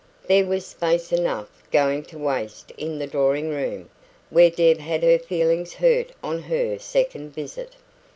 [0.25, 3.91] There was space enough going to waste in the drawing room,
[4.31, 7.73] where Deb had her feelings hurt on her second visit.